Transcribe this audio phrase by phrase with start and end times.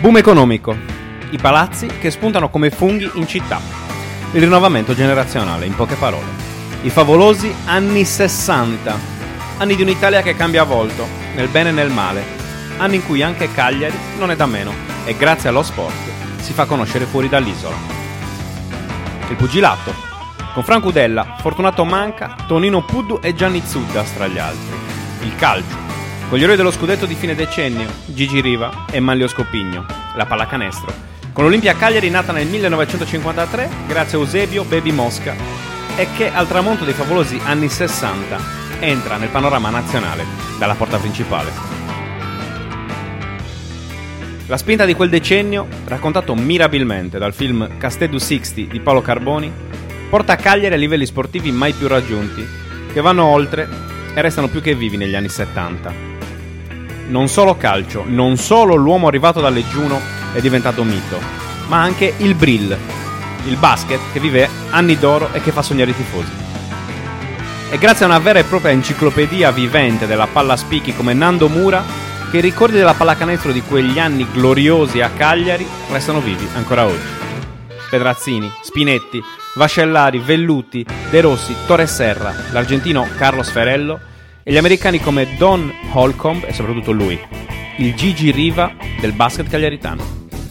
[0.00, 0.74] Boom economico.
[1.28, 3.60] I palazzi che spuntano come funghi in città.
[4.32, 6.24] Il rinnovamento generazionale, in poche parole.
[6.80, 8.98] I favolosi anni 60.
[9.58, 12.24] Anni di un'Italia che cambia volto, nel bene e nel male.
[12.78, 14.72] Anni in cui anche Cagliari non è da meno
[15.04, 17.76] e grazie allo sport si fa conoscere fuori dall'isola.
[19.28, 19.92] Il pugilato.
[20.54, 24.78] Con Franco Udella, Fortunato Manca, Tonino Puddu e Gianni Zuddas tra gli altri.
[25.24, 25.89] Il calcio
[26.30, 29.84] con gli eroi dello scudetto di fine decennio, Gigi Riva e Manlio Scopigno,
[30.14, 30.92] la pallacanestro,
[31.32, 35.34] con l'Olimpia Cagliari nata nel 1953 grazie a Eusebio Baby Mosca
[35.96, 38.38] e che al tramonto dei favolosi anni 60
[38.78, 40.24] entra nel panorama nazionale
[40.56, 41.50] dalla porta principale.
[44.46, 49.50] La spinta di quel decennio, raccontato mirabilmente dal film Castedu 60 di Paolo Carboni,
[50.08, 52.46] porta Cagliari a livelli sportivi mai più raggiunti,
[52.92, 53.68] che vanno oltre
[54.14, 56.09] e restano più che vivi negli anni 70
[57.10, 60.00] non solo calcio, non solo l'uomo arrivato da Leggiuno
[60.32, 61.18] è diventato mito,
[61.66, 62.76] ma anche il Brill,
[63.46, 66.30] il basket che vive anni d'oro e che fa sognare i tifosi.
[67.68, 71.82] È grazie a una vera e propria enciclopedia vivente della palla spicchi come Nando Mura
[72.30, 77.18] che i ricordi della pallacanestro di quegli anni gloriosi a Cagliari restano vivi ancora oggi.
[77.90, 79.20] Pedrazzini, Spinetti,
[79.56, 84.09] Vascellari, Velluti, De Rossi, Torres Serra, l'argentino Carlos Ferello
[84.42, 87.18] e gli americani come Don Holcomb e soprattutto lui,
[87.76, 90.02] il Gigi Riva del basket cagliaritano,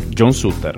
[0.10, 0.78] John Sutter.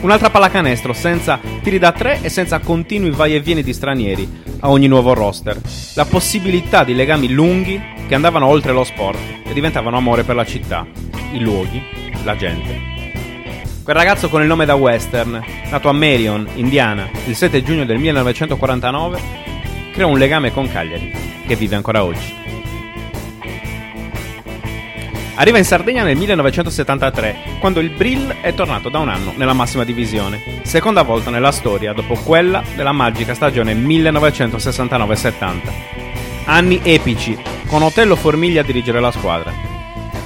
[0.00, 4.68] Un'altra pallacanestro senza tiri da tre e senza continui vai e vieni di stranieri a
[4.68, 5.58] ogni nuovo roster.
[5.94, 10.44] La possibilità di legami lunghi che andavano oltre lo sport e diventavano amore per la
[10.44, 10.86] città,
[11.32, 11.82] i luoghi,
[12.22, 12.93] la gente.
[13.84, 17.98] Quel ragazzo con il nome da western, nato a Marion, Indiana, il 7 giugno del
[17.98, 19.20] 1949,
[19.92, 21.12] creò un legame con Cagliari,
[21.46, 22.34] che vive ancora oggi.
[25.34, 29.84] Arriva in Sardegna nel 1973, quando il Brill è tornato da un anno nella massima
[29.84, 35.72] divisione, seconda volta nella storia dopo quella della magica stagione 1969-70.
[36.46, 37.36] Anni epici,
[37.66, 39.63] con Otello Formiglia a dirigere la squadra.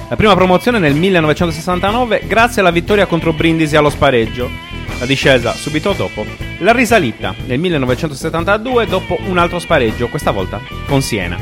[0.09, 4.49] La prima promozione nel 1969 grazie alla vittoria contro Brindisi allo spareggio,
[4.97, 6.25] la discesa subito dopo,
[6.57, 11.37] la risalita nel 1972 dopo un altro spareggio, questa volta con Siena.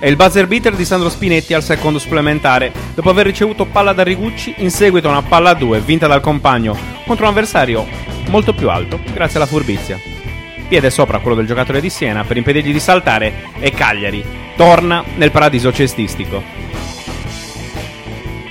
[0.00, 4.02] E il buzzer beater di Sandro Spinetti al secondo supplementare, dopo aver ricevuto palla da
[4.02, 6.76] Rigucci in seguito a una palla a due vinta dal compagno
[7.06, 7.86] contro un avversario
[8.28, 10.00] molto più alto, grazie alla furbizia.
[10.66, 14.24] Piede sopra quello del giocatore di Siena per impedirgli di saltare e Cagliari
[14.56, 16.63] torna nel paradiso cestistico.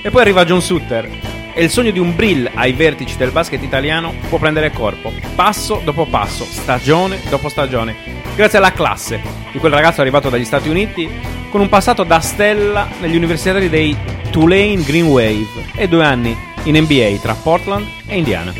[0.06, 1.08] E poi arriva John Sutter,
[1.54, 5.80] e il sogno di un Brill ai vertici del basket italiano può prendere corpo, passo
[5.82, 7.96] dopo passo, stagione dopo stagione,
[8.36, 9.18] grazie alla classe
[9.50, 11.08] di quel ragazzo arrivato dagli Stati Uniti
[11.48, 13.96] con un passato da stella negli universitari dei
[14.30, 18.52] Tulane Green Wave e due anni in NBA tra Portland e Indiana.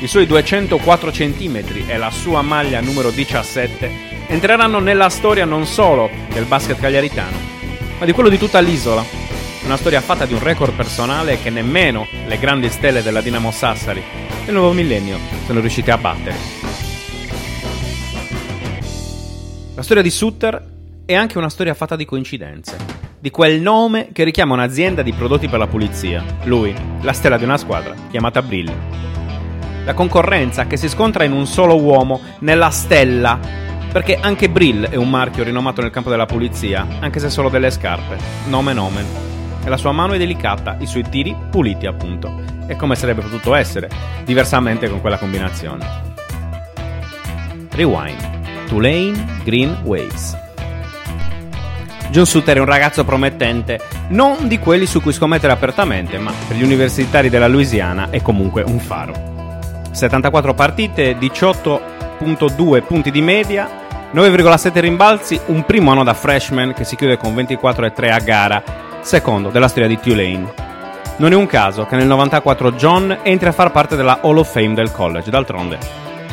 [0.00, 3.90] I suoi 204 cm e la sua maglia numero 17
[4.26, 7.36] entreranno nella storia non solo del basket cagliaritano,
[7.96, 9.19] ma di quello di tutta l'isola
[9.64, 14.02] una storia fatta di un record personale che nemmeno le grandi stelle della Dinamo Sassari
[14.44, 16.36] del nuovo millennio sono riuscite a battere.
[19.74, 20.62] La storia di Sutter
[21.04, 22.76] è anche una storia fatta di coincidenze,
[23.18, 27.44] di quel nome che richiama un'azienda di prodotti per la pulizia, lui, la stella di
[27.44, 28.72] una squadra chiamata Brill.
[29.84, 33.38] La concorrenza che si scontra in un solo uomo nella stella
[33.92, 37.70] perché anche Brill è un marchio rinomato nel campo della pulizia, anche se solo delle
[37.70, 38.16] scarpe.
[38.46, 39.29] Nome nomen
[39.62, 42.32] e la sua mano è delicata, i suoi tiri puliti appunto,
[42.66, 43.88] e come sarebbe potuto essere,
[44.24, 45.86] diversamente con quella combinazione.
[47.70, 48.38] Rewind.
[48.66, 50.38] Tulane Green Waves.
[52.10, 56.56] John Sutter è un ragazzo promettente, non di quelli su cui scommettere apertamente, ma per
[56.56, 59.12] gli universitari della Louisiana è comunque un faro.
[59.90, 63.68] 74 partite, 18.2 punti di media,
[64.12, 68.62] 9,7 rimbalzi, un primo anno da freshman che si chiude con 24,3 a gara
[69.02, 70.52] secondo della storia di Tulane.
[71.16, 74.50] Non è un caso che nel 94 John entri a far parte della Hall of
[74.50, 75.78] Fame del college, d'altronde.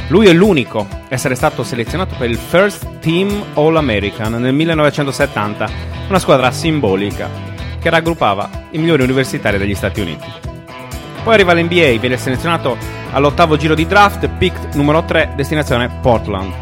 [0.09, 5.69] Lui è l'unico a essere stato selezionato per il First Team All American nel 1970,
[6.07, 7.29] una squadra simbolica
[7.79, 10.25] che raggruppava i migliori universitari degli Stati Uniti.
[11.23, 12.77] Poi arriva l'NBA, viene selezionato
[13.11, 16.53] all'ottavo giro di draft, pick numero 3, destinazione Portland.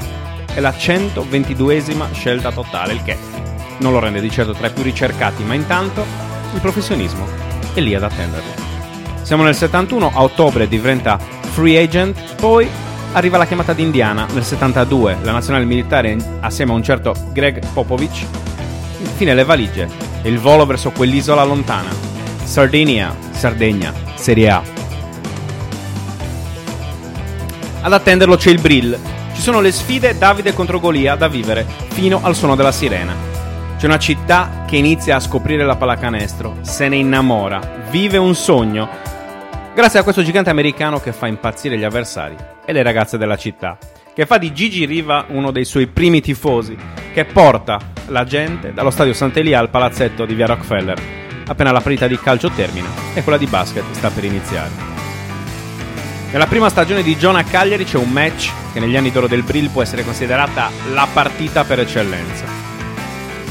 [0.51, 3.34] È la 122esima scelta totale, il che
[3.79, 6.05] non lo rende di certo tra i più ricercati, ma intanto
[6.53, 7.27] il professionismo
[7.73, 8.63] è lì ad attenderlo.
[9.21, 12.69] Siamo nel 71, a ottobre diventa free agent, poi
[13.13, 18.25] arriva la chiamata d'Indiana nel 72, la nazionale militare assieme a un certo Greg Popovich,
[18.99, 19.89] infine le valigie
[20.21, 21.89] e il volo verso quell'isola lontana.
[22.43, 24.61] Sardinia, Sardegna, Serie A.
[27.81, 28.97] Ad attenderlo c'è il Brill.
[29.33, 33.34] Ci sono le sfide Davide contro Golia da vivere fino al suono della sirena.
[33.77, 38.87] C'è una città che inizia a scoprire la pallacanestro, se ne innamora, vive un sogno,
[39.75, 42.35] grazie a questo gigante americano che fa impazzire gli avversari
[42.65, 43.77] e le ragazze della città,
[44.13, 46.77] che fa di Gigi Riva uno dei suoi primi tifosi,
[47.13, 47.77] che porta
[48.07, 50.99] la gente dallo stadio Sant'Elia al palazzetto di via Rockefeller,
[51.45, 54.93] appena la partita di calcio termina e quella di basket sta per iniziare.
[56.31, 59.43] Nella prima stagione di John a Cagliari c'è un match che negli anni d'oro del
[59.43, 62.74] Brill può essere considerata la partita per eccellenza.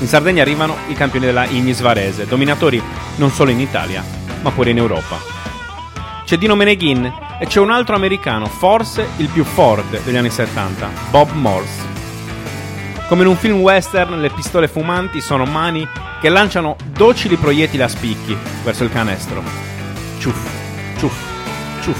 [0.00, 2.82] In Sardegna arrivano i campioni della Ignis Varese, dominatori
[3.16, 4.04] non solo in Italia,
[4.42, 5.16] ma pure in Europa.
[6.24, 7.04] C'è Dino Meneghin
[7.38, 11.92] e c'è un altro americano, forse il più Ford degli anni 70, Bob Morse.
[13.08, 15.86] Come in un film western, le pistole fumanti sono mani
[16.20, 19.42] che lanciano docili proiettili a spicchi verso il canestro.
[20.18, 20.48] Ciuff,
[20.98, 21.14] ciuff,
[21.82, 21.98] ciuff.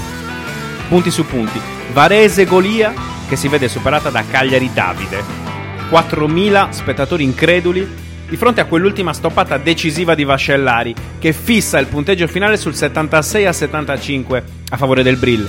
[0.89, 1.61] Punti su punti.
[1.93, 2.93] Varese Golia
[3.27, 5.44] che si vede superata da Cagliari Davide.
[5.89, 7.87] 4.000 spettatori increduli
[8.27, 13.45] di fronte a quell'ultima stoppata decisiva di Vascellari che fissa il punteggio finale sul 76
[13.45, 15.47] a 75 a favore del Brill,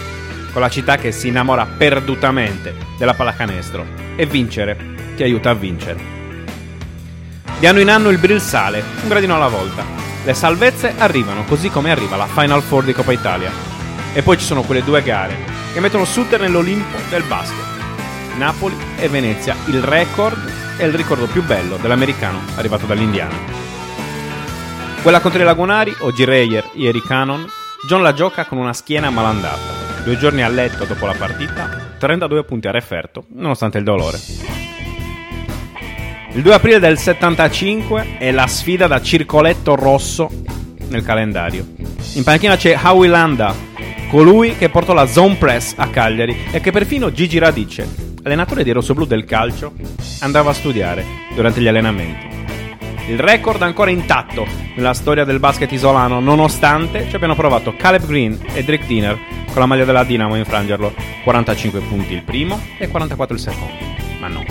[0.52, 3.84] con la città che si innamora perdutamente della pallacanestro
[4.14, 4.76] e vincere
[5.16, 6.14] ti aiuta a vincere.
[7.58, 9.84] Di anno in anno il Brill sale, un gradino alla volta.
[10.22, 13.50] Le salvezze arrivano così come arriva la Final Four di Coppa Italia.
[14.12, 15.34] E poi ci sono quelle due gare
[15.72, 17.75] che mettono Sutter nell'Olimpo del basket.
[18.36, 23.34] Napoli e Venezia, il record è il ricordo più bello dell'americano arrivato dall'Indiana.
[25.00, 27.48] Quella contro i Lagunari, oggi Reyer, ieri Cannon,
[27.88, 30.02] John la gioca con una schiena malandata.
[30.04, 34.18] Due giorni a letto dopo la partita, 32 punti a referto, nonostante il dolore.
[36.32, 40.30] Il 2 aprile del 75 è la sfida da circoletto rosso
[40.88, 41.66] nel calendario.
[42.14, 43.54] In panchina c'è Howie Landa,
[44.10, 48.72] colui che portò la zone press a Cagliari e che perfino Gigi Radice, allenatore dei
[48.72, 49.72] rossoblù del calcio,
[50.20, 52.34] andava a studiare durante gli allenamenti.
[53.08, 54.44] Il record ancora intatto
[54.74, 59.60] nella storia del basket isolano, nonostante ci abbiano provato Caleb Green e Drake Dinner con
[59.60, 60.92] la maglia della Dinamo a infrangerlo.
[61.22, 63.74] 45 punti il primo e 44 il secondo.
[64.18, 64.44] Ma no.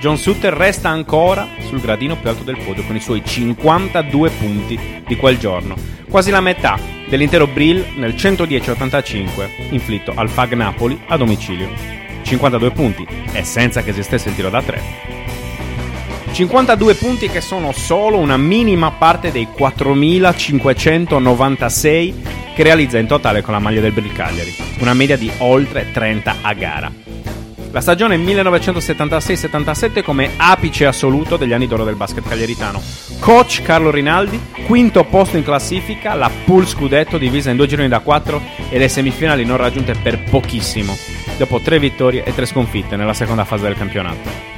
[0.00, 4.78] John Sutter resta ancora sul gradino più alto del podio con i suoi 52 punti
[5.06, 5.76] di quel giorno,
[6.08, 12.03] quasi la metà dell'intero Brill nel 110-85 inflitto al Fag Napoli a domicilio.
[12.24, 14.82] 52 punti e senza che esistesse il tiro da 3.
[16.32, 22.22] 52 punti che sono solo una minima parte dei 4596
[22.54, 26.36] che realizza in totale con la maglia del Brill Cagliari, una media di oltre 30
[26.40, 26.90] a gara.
[27.74, 32.80] La stagione 1976-77 come apice assoluto degli anni d'oro del basket cagliaritano.
[33.18, 37.98] Coach Carlo Rinaldi, quinto posto in classifica, la pool scudetto divisa in due gironi da
[37.98, 40.96] quattro e le semifinali non raggiunte per pochissimo,
[41.36, 44.54] dopo tre vittorie e tre sconfitte nella seconda fase del campionato.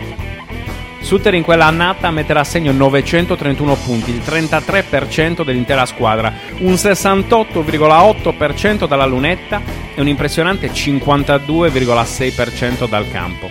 [1.06, 8.88] Sutter in quella annata metterà a segno 931 punti, il 33% dell'intera squadra, un 68,8%
[8.88, 9.62] dalla lunetta
[9.94, 13.48] e un impressionante 52,6% dal campo.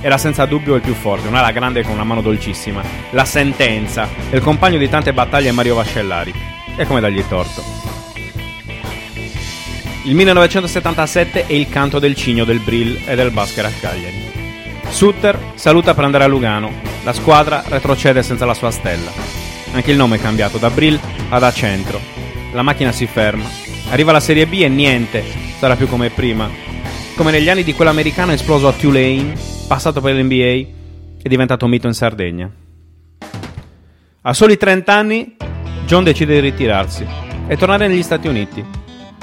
[0.00, 4.08] Era senza dubbio il più forte, un ala grande con una mano dolcissima, la sentenza,
[4.30, 6.32] il compagno di tante battaglie Mario Vascellari.
[6.76, 7.91] E come dargli torto.
[10.04, 14.30] Il 1977 è il canto del cigno del Brill e del Basket a Cagliari.
[14.88, 16.72] Sutter saluta per andare a Lugano.
[17.04, 19.12] La squadra retrocede senza la sua stella.
[19.70, 22.00] Anche il nome è cambiato da Brill ad A Centro.
[22.52, 23.48] La macchina si ferma.
[23.90, 25.22] Arriva la Serie B e niente
[25.58, 26.50] sarà più come prima.
[27.14, 29.34] Come negli anni di quell'americano esploso a Tulane,
[29.68, 32.50] passato per l'NBA e diventato mito in Sardegna.
[34.22, 35.36] A soli 30 anni,
[35.86, 37.06] John decide di ritirarsi
[37.46, 38.81] e tornare negli Stati Uniti.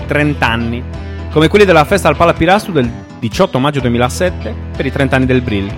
[0.09, 0.83] 30 anni,
[1.29, 2.89] come quelli della festa al Palapirastu del
[3.19, 5.71] 18 maggio 2007 per i 30 anni del Brill.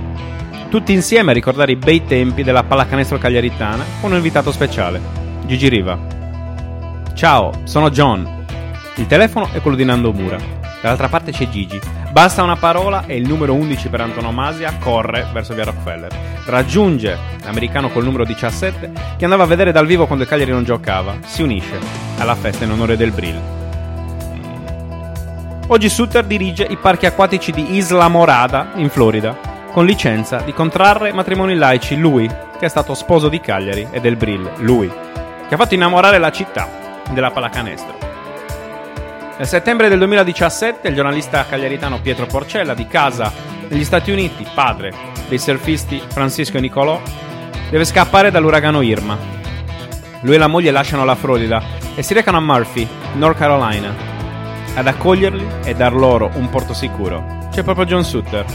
[0.69, 5.01] Tutti insieme a ricordare i bei tempi della pallacanestro cagliaritana con un invitato speciale,
[5.45, 5.99] Gigi Riva.
[7.13, 8.45] Ciao, sono John.
[8.95, 10.37] Il telefono è quello di Nando Mura.
[10.81, 11.77] Dall'altra parte c'è Gigi.
[12.11, 16.11] Basta una parola e il numero 11 per antonomasia corre verso via Rockefeller.
[16.45, 20.63] Raggiunge l'americano col numero 17 che andava a vedere dal vivo quando il Cagliari non
[20.63, 21.17] giocava.
[21.25, 21.77] Si unisce
[22.17, 23.60] alla festa in onore del Brill.
[25.71, 29.37] Oggi Sutter dirige i parchi acquatici di Isla Morada, in Florida,
[29.71, 34.17] con licenza di contrarre matrimoni laici lui, che è stato sposo di Cagliari e del
[34.17, 34.91] Brill, lui,
[35.47, 36.67] che ha fatto innamorare la città
[37.11, 37.97] della pallacanestro.
[39.37, 43.31] Nel settembre del 2017 il giornalista cagliaritano Pietro Porcella, di casa
[43.69, 44.93] negli Stati Uniti, padre
[45.29, 47.01] dei surfisti Francisco e Nicolò,
[47.69, 49.17] deve scappare dall'uragano Irma.
[50.23, 51.63] Lui e la moglie lasciano la Florida
[51.95, 54.10] e si recano a Murphy, North Carolina,
[54.73, 57.47] ad accoglierli e dar loro un porto sicuro.
[57.51, 58.45] C'è proprio John Sutter,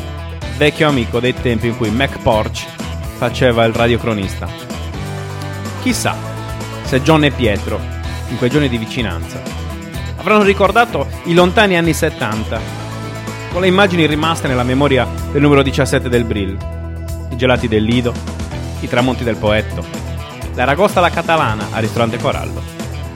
[0.57, 2.67] vecchio amico dei tempi in cui Mac Porch
[3.17, 4.49] faceva il radiocronista.
[5.83, 6.17] Chissà
[6.83, 7.81] se John e Pietro,
[8.29, 9.41] in quei giorni di vicinanza,
[10.17, 12.61] avranno ricordato i lontani anni 70,
[13.53, 16.57] con le immagini rimaste nella memoria del numero 17 del Brill,
[17.31, 18.13] i gelati del Lido,
[18.81, 19.85] i tramonti del Poetto,
[20.55, 22.63] la ragosta alla catalana al ristorante Corallo,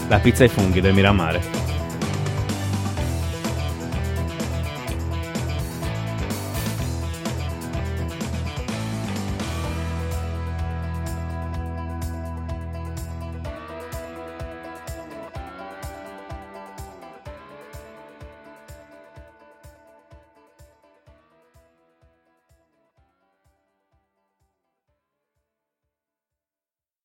[0.08, 1.59] la pizza ai funghi del Miramare.